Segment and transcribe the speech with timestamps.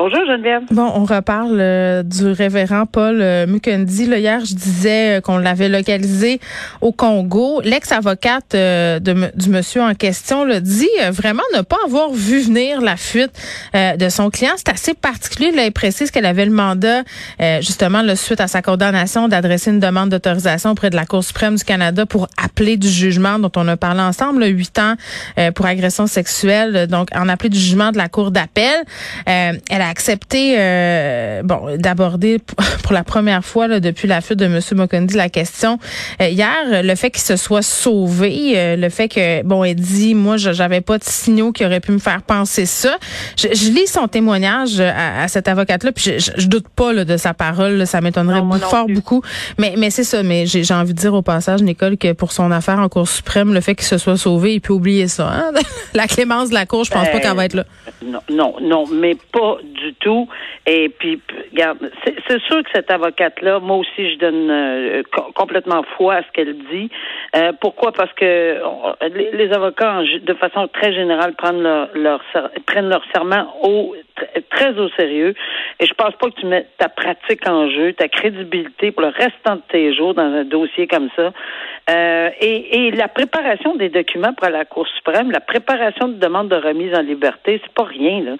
[0.00, 0.62] Bonjour, Geneviève.
[0.70, 4.06] Bon, on reparle euh, du révérend Paul euh, Mukundi.
[4.06, 6.38] Là, hier, je disais euh, qu'on l'avait localisé
[6.80, 7.60] au Congo.
[7.64, 12.96] L'ex-avocate euh, du monsieur en question le dit vraiment ne pas avoir vu venir la
[12.96, 13.32] fuite
[13.74, 14.52] de son client.
[14.56, 15.50] C'est assez particulier.
[15.50, 17.02] Là, elle précise qu'elle avait le mandat,
[17.60, 21.56] justement, là, suite à sa condamnation, d'adresser une demande d'autorisation auprès de la Cour suprême
[21.56, 24.94] du Canada pour appeler du jugement dont on a parlé ensemble, huit ans
[25.54, 26.86] pour agression sexuelle.
[26.86, 28.84] Donc, en appeler du jugement de la Cour d'appel.
[29.26, 32.38] Elle a accepté euh, bon d'aborder
[32.82, 34.60] pour la première fois là, depuis la fuite de M.
[34.72, 35.78] Mokondi la question
[36.22, 40.14] euh, hier le fait qu'il se soit sauvé euh, le fait que bon elle dit
[40.14, 42.96] moi j'avais pas de signaux qui auraient pu me faire penser ça
[43.36, 46.68] je, je lis son témoignage à, à cette avocate là puis je, je, je doute
[46.68, 48.94] pas là, de sa parole là, ça m'étonnerait fort plus.
[48.94, 49.22] beaucoup
[49.58, 52.50] mais mais c'est ça mais j'ai envie de dire au passage Nicole que pour son
[52.50, 55.50] affaire en Cour suprême le fait qu'il se soit sauvé il peut oublier ça hein?
[55.94, 57.64] la clémence de la Cour je pense pas Ben, qu'elle va être là
[58.04, 60.28] Non, non, non, mais pas du tout.
[60.66, 61.20] Et puis,
[61.52, 66.22] regarde, c'est sûr que cette avocate-là, moi aussi, je donne euh, co- complètement foi à
[66.22, 66.90] ce qu'elle dit.
[67.36, 67.92] Euh, pourquoi?
[67.92, 68.60] Parce que
[69.14, 71.62] les, avocats, de façon très générale, prennent
[71.94, 72.22] leur,
[73.14, 75.34] serment au tr- très au sérieux.
[75.80, 79.08] Et je pense pas que tu mets ta pratique en jeu, ta crédibilité pour le
[79.08, 81.32] restant de tes jours dans un dossier comme ça.
[81.88, 86.48] Euh, et, et la préparation des documents pour la Cour suprême, la préparation de demande
[86.48, 88.22] de remise en liberté, c'est pas rien.
[88.22, 88.32] Là.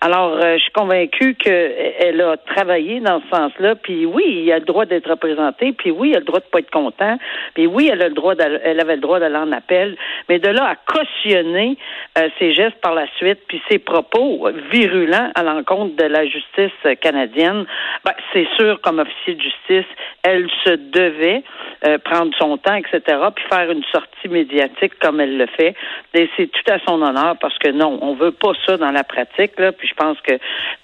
[0.00, 3.76] Alors, euh, je suis convaincue qu'elle a travaillé dans ce sens-là.
[3.76, 5.72] Puis oui, il a le droit d'être représenté.
[5.72, 7.16] Puis oui, il a le droit de pas être content.
[7.54, 9.96] Puis oui, elle a le droit, elle avait le droit d'aller en appel.
[10.28, 11.78] Mais de là à cautionner
[12.18, 16.72] euh, ses gestes par la suite, puis ses propos virulents à l'encontre de la justice
[17.00, 17.66] canadienne,
[18.04, 19.90] ben, c'est sûr, comme officier de justice,
[20.22, 21.42] elle se devait
[21.86, 25.74] euh, prendre son temps, etc., puis faire une sortie médiatique comme elle le fait.
[26.14, 29.04] Et c'est tout à son honneur parce que non, on veut pas ça dans la
[29.04, 29.72] pratique, là.
[29.72, 30.32] Puis je pense que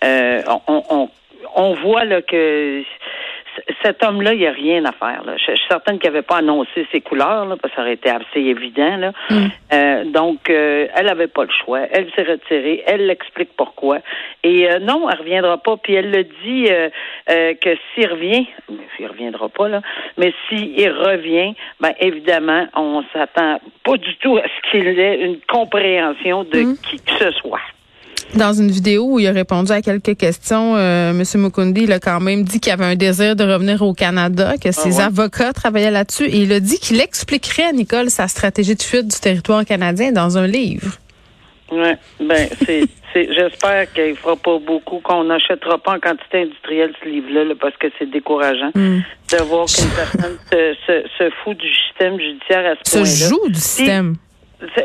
[0.05, 1.09] euh, on, on,
[1.55, 2.83] on voit là que
[3.83, 5.25] cet homme-là, il n'y a rien à faire.
[5.25, 5.35] Là.
[5.37, 7.95] Je, je suis certaine qu'il n'avait pas annoncé ses couleurs, là, parce que ça aurait
[7.95, 8.97] été assez évident.
[8.97, 9.13] Là.
[9.73, 11.81] Euh, donc, euh, elle n'avait pas le choix.
[11.91, 12.83] Elle s'est retirée.
[12.87, 13.99] Elle l'explique pourquoi.
[14.43, 15.77] Et euh, non, elle reviendra pas.
[15.77, 16.69] Puis elle le dit
[17.27, 18.47] que s'il revient,
[18.99, 19.81] il reviendra pas là,
[20.17, 25.39] mais s'il revient, ben évidemment, on s'attend pas du tout à ce qu'il ait une
[25.49, 27.61] compréhension de qui que ce soit.
[28.35, 31.23] Dans une vidéo où il a répondu à quelques questions, euh, M.
[31.43, 34.73] Mukundi il a quand même dit qu'il avait un désir de revenir au Canada, que
[34.73, 35.03] ses ouais?
[35.05, 39.09] avocats travaillaient là-dessus, et il a dit qu'il expliquerait à Nicole sa stratégie de fuite
[39.09, 40.97] du territoire canadien dans un livre.
[41.71, 47.09] Ouais, ben c'est, j'espère qu'il fera pas beaucoup, qu'on n'achètera pas en quantité industrielle ce
[47.09, 51.69] livre-là, là, parce que c'est décourageant de voir qu'une personne se, se, se fout du
[51.89, 53.29] système judiciaire à ce Se point-là.
[53.29, 54.17] joue du système.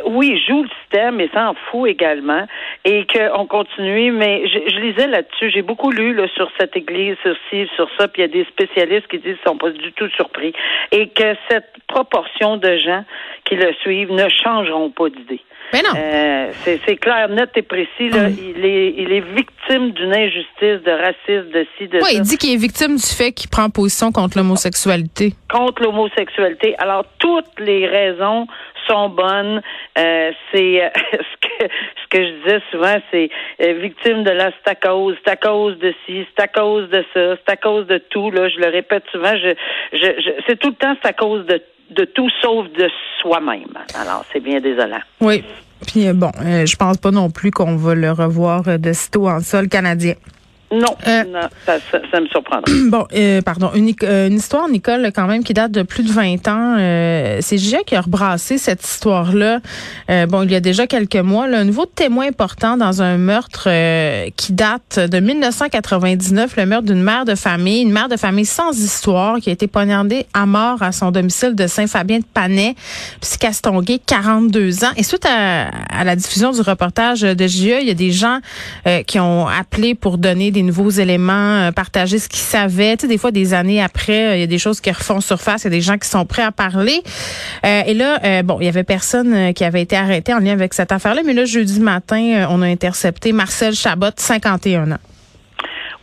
[0.06, 2.46] Oui, il joue le système et s'en fout également.
[2.86, 7.16] Et qu'on continue, mais je, je lisais là-dessus, j'ai beaucoup lu là, sur cette église,
[7.22, 9.70] sur ci, sur ça, puis il y a des spécialistes qui disent qu'ils sont pas
[9.72, 10.54] du tout surpris.
[10.92, 13.04] Et que cette proportion de gens
[13.46, 15.42] qui le suivent ne changeront pas d'idée.
[15.74, 15.90] Mais non.
[15.98, 18.10] Euh, c'est, clair, net et précis.
[18.10, 18.36] Là, Hum.
[18.56, 22.22] il, est, il est victime d'une injustice, de racisme, de ci, de Ouais, ça, il
[22.22, 25.34] dit qu'il est victime du fait qu'il prend position contre l'homosexualité.
[25.52, 26.74] contre l'homosexualité.
[26.78, 28.48] Alors, toutes les raisons
[28.88, 29.62] sont bonnes.
[29.98, 33.30] Euh, c'est euh, ce que ce que je disais souvent, c'est
[33.62, 36.90] euh, victime de la c'est à cause, c'est à cause de ci, c'est à cause
[36.90, 38.32] de ça, c'est à cause de tout.
[38.32, 39.36] Là, je le répète souvent.
[39.36, 39.54] Je,
[39.94, 42.90] je, je c'est tout le temps c'est à cause de de tout sauf de
[43.22, 43.78] soi-même.
[43.96, 45.00] Alors, c'est bien désolant.
[45.22, 45.44] Oui.
[45.86, 48.94] Puis euh, bon, euh, je pense pas non plus qu'on va le revoir euh, de
[48.94, 50.16] sitôt en sol canadien.
[50.72, 51.24] Non, Euh.
[51.24, 52.64] non ça, ça, ça me surprendra.
[52.90, 56.12] Bon, euh, pardon, une, euh, une histoire, Nicole, quand même, qui date de plus de
[56.12, 56.76] 20 ans.
[56.78, 59.60] Euh, c'est Gia qui a rebrassé cette histoire-là.
[60.10, 63.18] Euh, bon, il y a déjà quelques mois, là, un nouveau témoin important dans un
[63.18, 68.18] meurtre euh, qui date de 1999, le meurtre d'une mère de famille, une mère de
[68.18, 72.26] famille sans histoire qui a été poignardée à mort à son domicile de Saint-Fabien de
[72.34, 72.76] Panay,
[73.22, 74.92] Piscastonguay, 42 ans.
[74.98, 78.40] Et suite à, à la diffusion du reportage de JE, il y a des gens
[78.86, 82.98] euh, qui ont appelé pour donner des nouveaux éléments, euh, partager ce qu'ils savaient.
[82.98, 85.22] Tu sais, des fois, des années après, euh, il y a des choses qui refont
[85.22, 87.02] surface, il y a des gens qui sont prêts à parler.
[87.66, 90.74] Euh, et là, bon, il y avait personne qui avait été arrêté en lien avec
[90.74, 94.98] cette affaire-là, mais là, jeudi matin, on a intercepté Marcel Chabot, 51 ans.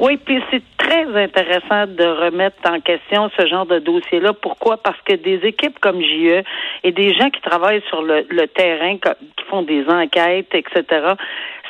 [0.01, 4.33] Oui, puis c'est très intéressant de remettre en question ce genre de dossier-là.
[4.33, 4.77] Pourquoi?
[4.77, 6.43] Parce que des équipes comme JE
[6.83, 11.13] et des gens qui travaillent sur le, terrain, qui font des enquêtes, etc.,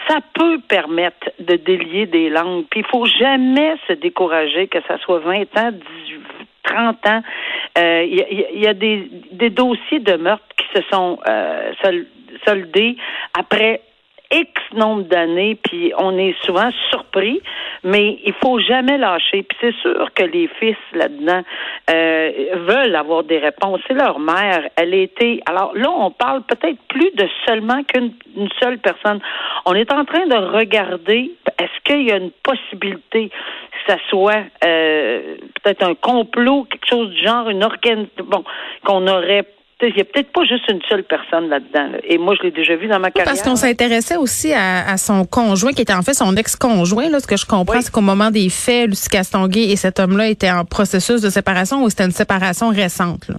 [0.09, 2.65] ça peut permettre de délier des langues.
[2.71, 6.21] Puis il faut jamais se décourager, que ça soit 20 ans, 18,
[6.65, 7.23] 30 ans.
[7.77, 8.05] Il euh,
[8.53, 11.73] y, a, des, des, dossiers de meurtre qui se sont euh,
[12.47, 12.97] soldés
[13.39, 13.83] après
[14.31, 17.41] X nombre d'années, puis on est souvent surpris,
[17.83, 19.43] mais il faut jamais lâcher.
[19.43, 21.43] Puis c'est sûr que les fils là-dedans
[21.91, 22.33] euh,
[22.67, 23.81] veulent avoir des réponses.
[23.87, 24.69] C'est leur mère.
[24.77, 25.41] Elle était.
[25.47, 28.13] Alors là, on parle peut-être plus de seulement qu'une
[28.61, 29.21] seule personne.
[29.67, 31.33] On est en train de regarder.
[31.59, 37.11] Est-ce qu'il y a une possibilité que ça soit euh, peut-être un complot, quelque chose
[37.11, 38.45] du genre, une organisation, bon,
[38.85, 39.45] qu'on aurait
[39.83, 41.99] il n'y a peut-être pas juste une seule personne là-dedans.
[42.05, 43.33] Et moi, je l'ai déjà vu dans ma carrière.
[43.33, 47.09] Parce qu'on s'intéressait aussi à, son conjoint, qui était en fait son ex-conjoint.
[47.09, 50.29] Là, ce que je comprends, c'est qu'au moment des faits, Lucie Castonguay et cet homme-là
[50.29, 53.29] étaient en processus de séparation ou c'était une séparation récente?
[53.29, 53.37] Là?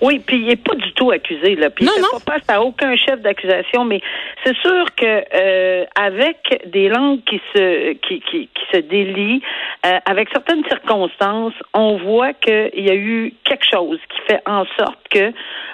[0.00, 1.70] Oui, puis il n'est pas du tout accusé là.
[1.70, 4.00] Puis non, il ne pas à aucun chef d'accusation, mais
[4.44, 9.42] c'est sûr que euh, avec des langues qui se qui, qui, qui se délient,
[9.86, 14.64] euh, avec certaines circonstances, on voit qu'il y a eu quelque chose qui fait en
[14.78, 15.32] sorte que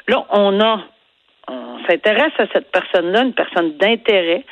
[0.08, 0.80] là on a
[1.48, 4.44] on s'intéresse à cette personne-là, une personne d'intérêt,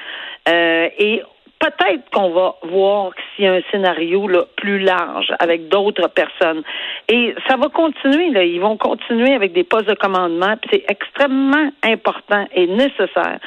[0.48, 1.22] euh, et
[1.58, 6.62] peut-être qu'on va voir s'il y a un scénario là, plus large avec d'autres personnes.
[7.08, 8.44] Et ça va continuer, là.
[8.44, 10.54] Ils vont continuer avec des postes de commandement.
[10.70, 13.38] C'est extrêmement important et nécessaire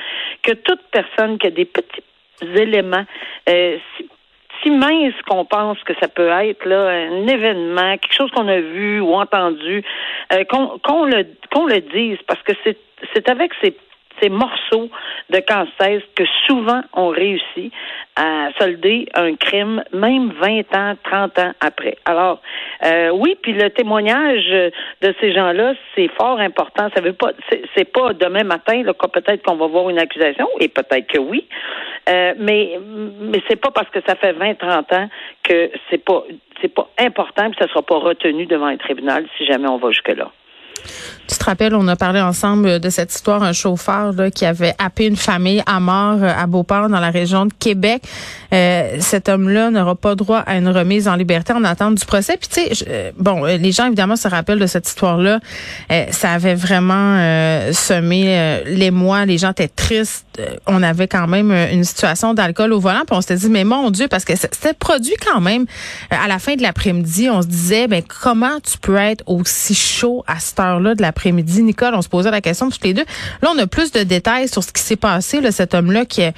[0.43, 2.03] que toute personne qui a des petits
[2.55, 3.05] éléments,
[3.49, 3.77] euh,
[4.61, 8.59] si, mince qu'on pense que ça peut être là un événement, quelque chose qu'on a
[8.59, 9.83] vu ou entendu,
[10.33, 13.75] euh, qu'on le qu'on le dise parce que c'est avec ces
[14.21, 14.89] ces morceaux
[15.29, 17.71] de casse-tête que souvent on réussit
[18.15, 21.97] à solder un crime, même 20 ans, 30 ans après.
[22.05, 22.41] Alors,
[22.85, 24.49] euh, oui, puis le témoignage
[25.01, 26.89] de ces gens-là, c'est fort important.
[26.93, 27.31] Ça veut pas,
[27.75, 31.47] c'est pas demain matin là, peut-être qu'on va voir une accusation, et peut-être que oui,
[32.09, 32.79] euh, mais
[33.19, 35.09] mais c'est pas parce que ça fait 20, 30 ans
[35.43, 36.23] que c'est pas
[36.61, 39.89] c'est pas important, que ça sera pas retenu devant un tribunal si jamais on va
[39.91, 40.31] jusque là.
[41.31, 45.05] Tu te rappelles, on a parlé ensemble de cette histoire, un chauffeur qui avait happé
[45.05, 48.03] une famille à mort euh, à Beauport dans la région de Québec.
[48.53, 52.35] Euh, cet homme-là n'aura pas droit à une remise en liberté en attente du procès.
[52.35, 55.39] Puis tu sais, euh, bon, les gens évidemment se rappellent de cette histoire-là.
[56.11, 57.17] ça avait vraiment
[57.71, 59.25] semé l'émoi.
[59.25, 60.25] Les gens étaient tristes.
[60.67, 63.03] On avait quand même une situation d'alcool au volant.
[63.07, 65.65] Puis on s'était dit, mais mon Dieu, parce que c'était produit quand même
[66.09, 67.29] à la fin de l'après-midi.
[67.29, 71.63] On se disait, ben comment tu peux être aussi chaud à cette heure-là de l'après-midi,
[71.63, 71.93] Nicole?
[71.95, 73.05] On se posait la question tous les deux.
[73.41, 75.41] Là, on a plus de détails sur ce qui s'est passé.
[75.41, 76.31] Là, cet homme-là qui a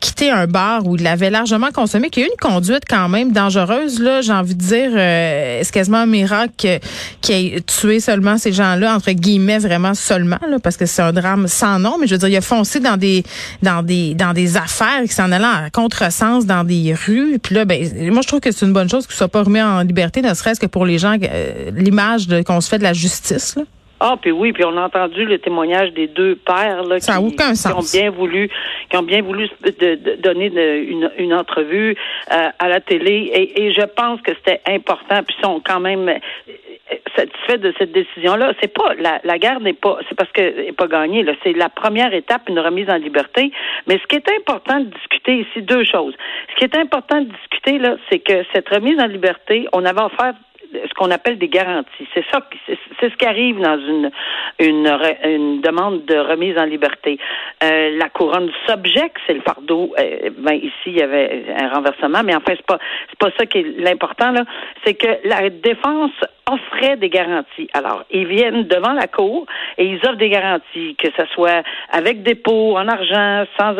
[0.00, 3.32] quitté un bar où il avait largement consommé, qui a eu une conduite quand même
[3.32, 4.00] dangereuse.
[4.00, 6.78] Là, j'ai envie de dire, euh, c'est quasiment un miracle
[7.20, 11.12] qui ait tué seulement ces gens-là entre guillemets vraiment seulement, là, parce que c'est un
[11.12, 11.96] drame sans nom.
[12.00, 13.24] Mais je veux dire, il a foncé dans des
[13.62, 17.38] dans des dans des affaires qui s'en allaient à contresens dans des rues.
[17.42, 19.62] Puis là, ben, moi je trouve que c'est une bonne chose qu'il soit pas remis
[19.62, 22.92] en liberté, ne serait-ce que pour les gens, euh, l'image qu'on se fait de la
[22.92, 23.56] justice.
[23.56, 23.62] Là.
[24.00, 27.28] Ah, puis oui, puis on a entendu le témoignage des deux pères là, qui, ont
[27.92, 28.50] bien voulu,
[28.88, 31.94] qui ont bien voulu de, donner une, une, entrevue
[32.32, 36.08] euh, à la télé, et, et je pense que c'était important, puis sont quand même
[36.08, 36.18] euh,
[37.14, 38.54] satisfaits de cette décision-là.
[38.60, 41.22] C'est pas la, la guerre n'est pas, c'est parce qu'elle n'est pas gagnée.
[41.22, 43.52] Là, c'est la première étape, une remise en liberté.
[43.86, 46.14] Mais ce qui est important de discuter ici, deux choses.
[46.50, 50.02] Ce qui est important de discuter là, c'est que cette remise en liberté, on avait
[50.02, 50.34] offert
[50.72, 52.06] ce qu'on appelle des garanties.
[52.14, 54.10] C'est ça, c'est ce qui arrive dans une,
[54.58, 57.18] une, une demande de remise en liberté.
[57.62, 59.94] Euh, la couronne subjecte, c'est le fardeau.
[59.98, 63.30] Euh, ben ici, il y avait un renversement, mais en fait, c'est pas c'est pas
[63.38, 64.44] ça qui est l'important là.
[64.84, 66.12] C'est que la défense
[66.52, 67.68] offrait des garanties.
[67.74, 69.46] Alors, ils viennent devant la cour
[69.78, 73.74] et ils offrent des garanties, que ce soit avec dépôt, en argent, sans,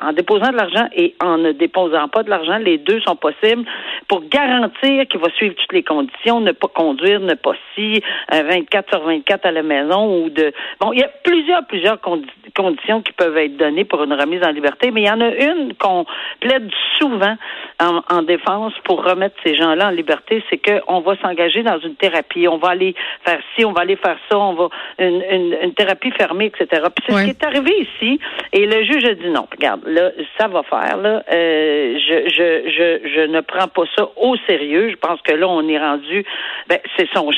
[0.00, 2.58] en déposant de l'argent et en ne déposant pas de l'argent.
[2.58, 3.64] Les deux sont possibles
[4.08, 8.90] pour garantir qu'il va suivre toutes les conditions, ne pas conduire, ne pas si, 24
[8.90, 10.52] sur 24 à la maison ou de.
[10.80, 14.50] Bon, il y a plusieurs, plusieurs conditions qui peuvent être données pour une remise en
[14.50, 16.04] liberté, mais il y en a une qu'on
[16.40, 17.36] plaide souvent
[17.80, 21.78] en, en défense pour remettre ces gens-là en liberté, c'est qu'on va s'en s'engager dans
[21.78, 22.48] une thérapie.
[22.48, 22.94] On va aller
[23.24, 24.68] faire ci, on va aller faire ça, on va
[24.98, 26.82] une, une, une thérapie fermée, etc.
[26.94, 28.20] Puis c'est ce qui est arrivé ici.
[28.52, 29.46] Et le juge a dit non.
[29.50, 30.96] Regarde, là, ça va faire.
[30.96, 34.90] Là, euh, je, je, je, je ne prends pas ça au sérieux.
[34.90, 36.24] Je pense que là, on est rendu.
[36.68, 37.30] Ben, c'est son,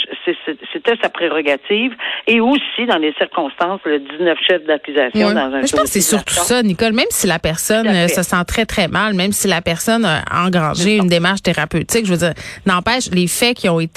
[0.72, 1.94] c'était sa prérogative.
[2.26, 5.62] Et aussi, dans les circonstances, le 19 chef d'accusation dans un.
[5.62, 6.92] je pense que c'est surtout ça, Nicole.
[6.92, 10.22] Même si la personne euh, se sent très très mal, même si la personne a
[10.46, 12.34] engrangé une démarche thérapeutique, je veux dire,
[12.66, 13.93] n'empêche, les faits qui ont été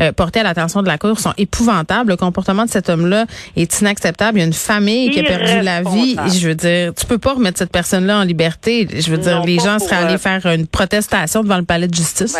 [0.00, 2.10] euh, portés à l'attention de la Cour sont épouvantables.
[2.10, 4.38] Le comportement de cet homme-là est inacceptable.
[4.38, 6.16] Il y a une famille qui a perdu la vie.
[6.32, 8.88] Je veux dire, tu peux pas remettre cette personne-là en liberté.
[8.92, 12.36] Je veux dire, les gens seraient allés faire une protestation devant le palais de justice.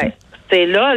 [0.54, 0.94] C'est là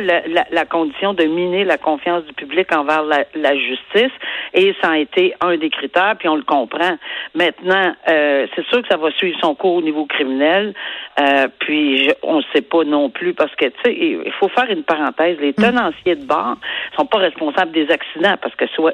[0.51, 4.11] la, condition de miner la confiance du public envers la, justice
[4.53, 6.95] et ça a été un des critères, puis on le comprend.
[7.33, 10.75] Maintenant, euh, c'est sûr que ça va suivre son cours au niveau criminel,
[11.19, 14.69] euh, puis on ne sait pas non plus parce que tu sais, il faut faire
[14.69, 15.39] une parenthèse.
[15.39, 15.63] Les mm.
[15.63, 16.57] tenanciers de bar
[16.95, 18.93] sont pas responsables des accidents parce que soit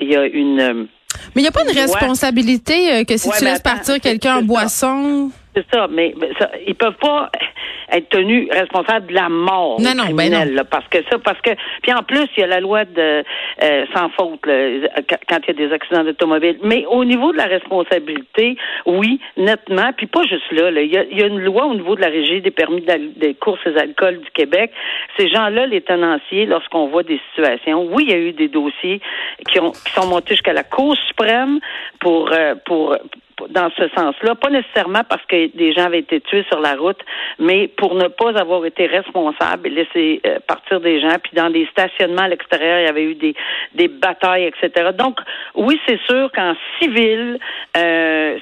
[0.00, 0.84] il y a une euh,
[1.34, 5.30] mais il n'y a pas une responsabilité que si tu laisses partir quelqu'un en boisson?
[5.54, 7.30] C'est ça, mais, mais ça, ils peuvent pas
[7.92, 10.62] être tenu responsable de la mort non, non, ben non.
[10.70, 11.50] parce que ça, parce que
[11.82, 13.22] puis en plus il y a la loi de
[13.62, 16.58] euh, sans faute quand il y a des accidents d'automobile.
[16.62, 18.56] Mais au niveau de la responsabilité,
[18.86, 19.92] oui, nettement.
[19.96, 20.70] Puis pas juste là.
[20.70, 22.84] Il, y a, une loi au niveau de la régie des permis
[23.16, 24.72] des courses et du Québec.
[25.18, 29.00] Ces gens-là, les tenanciers, lorsqu'on voit des situations, oui, il y a eu des dossiers
[29.50, 31.60] qui ont qui sont montés jusqu'à la Cour suprême
[32.00, 32.96] pour euh, pour
[33.50, 37.00] dans ce sens-là, pas nécessairement parce que des gens avaient été tués sur la route,
[37.38, 41.16] mais pour ne pas avoir été responsable et laisser euh, partir des gens.
[41.22, 43.34] Puis dans des stationnements à l'extérieur, il y avait eu des,
[43.74, 44.90] des batailles, etc.
[44.96, 45.18] Donc,
[45.54, 47.38] oui, c'est sûr qu'en civil,
[47.76, 48.38] euh,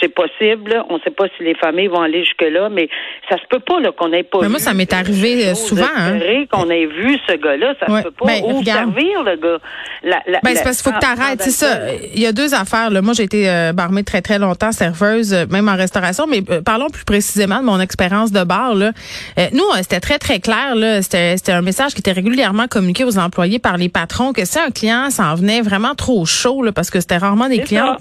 [0.00, 0.84] c'est possible.
[0.88, 2.88] On ne sait pas si les familles vont aller jusque-là, mais
[3.28, 5.86] ça se peut pas qu'on ait pas mais Moi, ça m'est arrivé euh, souvent.
[5.96, 6.18] Hein.
[6.50, 8.26] Qu'on ait vu ce gars-là, ça ne peut pas.
[8.26, 9.58] Ben, Ou servir le gars?
[10.02, 11.42] La, ben, c'est parce qu'il faut que tu arrêtes.
[11.42, 11.92] C'est ça.
[12.14, 12.90] Il y a deux affaires.
[12.90, 13.02] Là.
[13.02, 16.26] Moi, j'ai été euh, barmée très, très longtemps, serveuse, euh, même en restauration.
[16.26, 18.74] Mais euh, parlons plus précisément de mon expérience de bar.
[18.74, 18.92] Là.
[19.38, 20.74] Euh, nous, c'était très, très clair.
[20.74, 21.00] Là.
[21.00, 24.58] C'était, c'était un message qui était régulièrement communiqué aux employés par les patrons que si
[24.58, 27.96] un client s'en venait vraiment trop chaud, là, parce que c'était rarement des clients,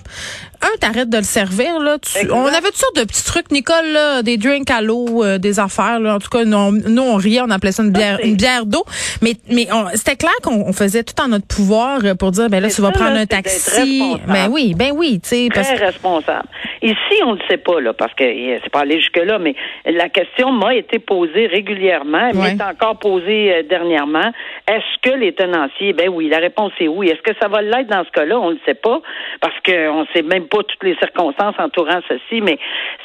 [0.61, 1.79] un, t'arrêtes de le servir.
[1.79, 1.97] Là.
[2.31, 5.99] on avait toutes sortes de petits trucs, Nicole, là, des drinks à l'eau, des affaires.
[5.99, 6.15] Là.
[6.15, 8.83] En tout cas, nous, nous, on riait, on appelait ça une bière, une bière d'eau.
[9.21, 12.81] Mais, mais c'était clair qu'on faisait tout en notre pouvoir pour dire, ben là, tu
[12.81, 14.01] vas prendre un taxi.
[14.27, 15.19] Ben oui, ben oui.
[15.19, 15.79] Très parce...
[15.79, 16.47] responsable.
[16.81, 20.09] Ici, on ne sait pas, là, parce que euh, c'est pas allé jusque-là, mais la
[20.09, 24.31] question m'a été posée régulièrement, elle m'est encore posée euh, dernièrement.
[24.67, 27.07] Est-ce que les tenanciers, ben oui, la réponse est oui.
[27.09, 28.39] Est-ce que ça va l'être dans ce cas-là?
[28.39, 29.01] On ne sait pas,
[29.41, 32.57] parce qu'on ne sait même pas toutes les circonstances entourant ceci, mais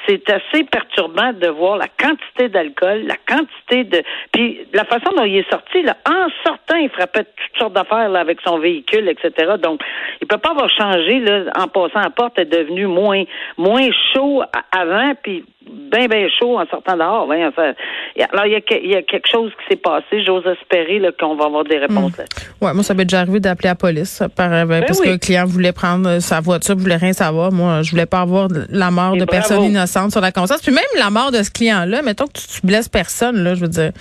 [0.06, 4.02] c'est assez perturbant de voir la quantité d'alcool, la quantité de...
[4.32, 8.14] Puis la façon dont il est sorti, là, en sortant, il frappait toutes sortes d'affaires
[8.14, 9.54] avec son véhicule, etc.
[9.62, 9.80] Donc,
[10.20, 13.24] il peut pas avoir changé là, en passant à la porte, est devenu moins
[13.56, 17.30] moins chaud avant, puis bien, bien chaud en sortant dehors.
[17.30, 20.24] alors, il y, a, quelque chose qui s'est passé.
[20.24, 22.16] J'ose espérer qu'on va avoir des réponses.
[22.16, 22.24] Là.
[22.60, 25.18] Ouais, moi, ça m'est déjà arrivé d'appeler la police par, ben, ben, parce que le
[25.18, 27.52] client voulait prendre sa voiture, voulait rien savoir.
[27.52, 30.62] Moi, je voulais pas avoir la mort de personnes innocentes sur la conscience.
[30.62, 33.68] Puis même la mort de ce client-là, mettons que tu, blesses personne, là, je veux
[33.68, 33.92] dire,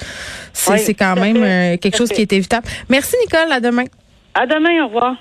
[0.53, 2.67] c'est quand même euh, quelque chose qui est évitable.
[2.89, 3.51] Merci, Nicole.
[3.51, 3.85] À demain.
[4.33, 4.83] À demain.
[4.83, 5.15] Au revoir.